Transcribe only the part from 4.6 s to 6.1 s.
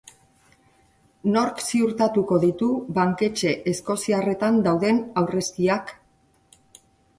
dauden aurrezkiak?